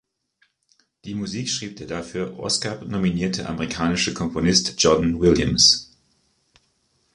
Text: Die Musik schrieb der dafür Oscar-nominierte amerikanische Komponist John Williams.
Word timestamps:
Die 1.05 1.13
Musik 1.13 1.47
schrieb 1.47 1.75
der 1.77 1.85
dafür 1.85 2.39
Oscar-nominierte 2.39 3.47
amerikanische 3.47 4.15
Komponist 4.15 4.73
John 4.81 5.19
Williams. 5.21 5.93